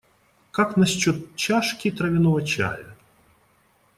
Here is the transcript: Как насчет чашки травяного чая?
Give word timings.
Как 0.51 0.77
насчет 0.77 1.35
чашки 1.35 1.91
травяного 1.91 2.41
чая? 2.41 2.95